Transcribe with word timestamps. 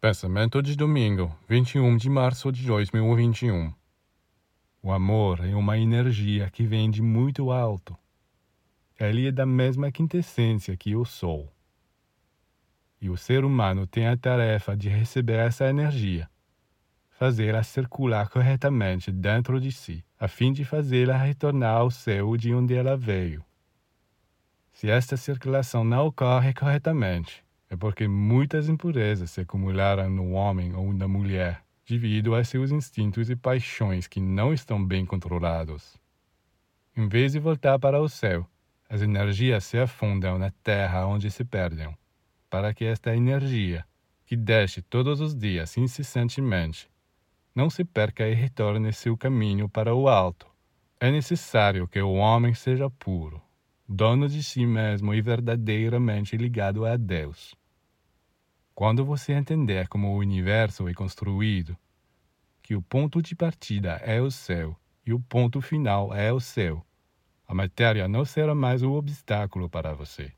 Pensamento 0.00 0.62
de 0.62 0.74
domingo, 0.74 1.30
21 1.46 1.94
de 1.98 2.08
março 2.08 2.50
de 2.50 2.64
2021. 2.66 3.70
O 4.82 4.92
amor 4.92 5.46
é 5.46 5.54
uma 5.54 5.76
energia 5.76 6.48
que 6.48 6.64
vem 6.64 6.90
de 6.90 7.02
muito 7.02 7.52
alto. 7.52 7.94
Ele 8.98 9.28
é 9.28 9.30
da 9.30 9.44
mesma 9.44 9.92
quintessência 9.92 10.74
que 10.74 10.96
o 10.96 11.04
Sol. 11.04 11.52
E 12.98 13.10
o 13.10 13.16
ser 13.18 13.44
humano 13.44 13.86
tem 13.86 14.06
a 14.06 14.16
tarefa 14.16 14.74
de 14.74 14.88
receber 14.88 15.38
essa 15.38 15.68
energia, 15.68 16.30
fazê-la 17.10 17.62
circular 17.62 18.30
corretamente 18.30 19.12
dentro 19.12 19.60
de 19.60 19.70
si, 19.70 20.02
a 20.18 20.26
fim 20.26 20.50
de 20.50 20.64
fazê-la 20.64 21.18
retornar 21.18 21.76
ao 21.76 21.90
céu 21.90 22.38
de 22.38 22.54
onde 22.54 22.74
ela 22.74 22.96
veio. 22.96 23.44
Se 24.72 24.88
esta 24.88 25.18
circulação 25.18 25.84
não 25.84 26.06
ocorre 26.06 26.54
corretamente, 26.54 27.44
é 27.70 27.76
porque 27.76 28.08
muitas 28.08 28.68
impurezas 28.68 29.30
se 29.30 29.40
acumularam 29.40 30.10
no 30.10 30.32
homem 30.32 30.74
ou 30.74 30.92
na 30.92 31.06
mulher 31.06 31.62
devido 31.86 32.34
a 32.34 32.42
seus 32.42 32.72
instintos 32.72 33.30
e 33.30 33.36
paixões 33.36 34.08
que 34.08 34.20
não 34.20 34.52
estão 34.52 34.84
bem 34.84 35.06
controlados. 35.06 35.96
Em 36.96 37.08
vez 37.08 37.32
de 37.32 37.38
voltar 37.38 37.78
para 37.78 38.00
o 38.00 38.08
céu, 38.08 38.44
as 38.88 39.02
energias 39.02 39.64
se 39.64 39.78
afundam 39.78 40.36
na 40.36 40.50
terra 40.62 41.06
onde 41.06 41.30
se 41.30 41.44
perdem, 41.44 41.96
para 42.48 42.74
que 42.74 42.84
esta 42.84 43.14
energia, 43.14 43.84
que 44.26 44.36
desce 44.36 44.82
todos 44.82 45.20
os 45.20 45.34
dias 45.34 45.76
incessantemente, 45.76 46.90
não 47.54 47.70
se 47.70 47.84
perca 47.84 48.28
e 48.28 48.34
retorne 48.34 48.92
seu 48.92 49.16
caminho 49.16 49.68
para 49.68 49.94
o 49.94 50.08
alto. 50.08 50.46
É 50.98 51.10
necessário 51.10 51.86
que 51.86 52.00
o 52.00 52.12
homem 52.12 52.52
seja 52.52 52.90
puro, 52.90 53.40
dono 53.92 54.28
de 54.28 54.40
si 54.40 54.64
mesmo 54.64 55.12
e 55.12 55.20
verdadeiramente 55.20 56.36
ligado 56.36 56.86
a 56.86 56.96
Deus. 56.96 57.56
Quando 58.72 59.04
você 59.04 59.32
entender 59.32 59.88
como 59.88 60.14
o 60.14 60.18
universo 60.18 60.88
é 60.88 60.94
construído, 60.94 61.76
que 62.62 62.76
o 62.76 62.80
ponto 62.80 63.20
de 63.20 63.34
partida 63.34 64.00
é 64.04 64.20
o 64.20 64.30
céu 64.30 64.76
e 65.04 65.12
o 65.12 65.18
ponto 65.18 65.60
final 65.60 66.14
é 66.14 66.32
o 66.32 66.38
céu, 66.38 66.86
a 67.44 67.52
matéria 67.52 68.06
não 68.06 68.24
será 68.24 68.54
mais 68.54 68.80
o 68.80 68.92
obstáculo 68.92 69.68
para 69.68 69.92
você. 69.92 70.32